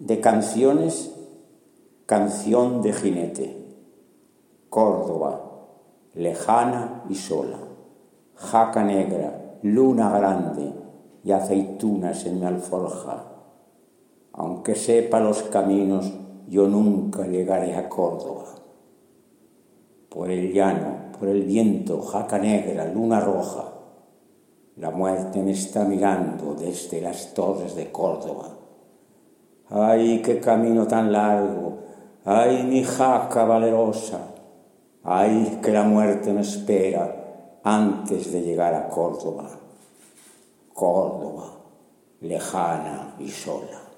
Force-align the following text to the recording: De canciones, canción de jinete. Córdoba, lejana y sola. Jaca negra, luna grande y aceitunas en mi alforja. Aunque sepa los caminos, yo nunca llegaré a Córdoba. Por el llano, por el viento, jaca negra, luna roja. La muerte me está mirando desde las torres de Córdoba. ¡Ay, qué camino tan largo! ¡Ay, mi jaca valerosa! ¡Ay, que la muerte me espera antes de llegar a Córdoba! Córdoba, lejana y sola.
De 0.00 0.18
canciones, 0.18 1.14
canción 2.06 2.80
de 2.80 2.94
jinete. 2.94 3.76
Córdoba, 4.70 5.42
lejana 6.14 7.04
y 7.10 7.16
sola. 7.16 7.58
Jaca 8.34 8.82
negra, 8.82 9.58
luna 9.62 10.08
grande 10.08 10.72
y 11.22 11.32
aceitunas 11.32 12.24
en 12.24 12.40
mi 12.40 12.46
alforja. 12.46 13.26
Aunque 14.32 14.74
sepa 14.74 15.20
los 15.20 15.42
caminos, 15.42 16.10
yo 16.48 16.66
nunca 16.66 17.26
llegaré 17.26 17.76
a 17.76 17.90
Córdoba. 17.90 18.46
Por 20.08 20.30
el 20.30 20.50
llano, 20.54 21.12
por 21.18 21.28
el 21.28 21.42
viento, 21.42 22.00
jaca 22.00 22.38
negra, 22.38 22.86
luna 22.86 23.20
roja. 23.20 23.70
La 24.76 24.90
muerte 24.90 25.42
me 25.42 25.50
está 25.50 25.84
mirando 25.84 26.54
desde 26.54 27.02
las 27.02 27.34
torres 27.34 27.76
de 27.76 27.92
Córdoba. 27.92 28.56
¡Ay, 29.70 30.20
qué 30.22 30.40
camino 30.40 30.86
tan 30.86 31.12
largo! 31.12 31.78
¡Ay, 32.24 32.64
mi 32.64 32.82
jaca 32.82 33.44
valerosa! 33.44 34.18
¡Ay, 35.04 35.60
que 35.62 35.70
la 35.70 35.84
muerte 35.84 36.32
me 36.32 36.40
espera 36.40 37.60
antes 37.62 38.32
de 38.32 38.42
llegar 38.42 38.74
a 38.74 38.88
Córdoba! 38.88 39.48
Córdoba, 40.74 41.44
lejana 42.20 43.14
y 43.18 43.28
sola. 43.28 43.89